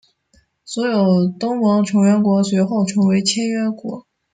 [0.65, 4.07] 所有东盟成员国随后成为签约国。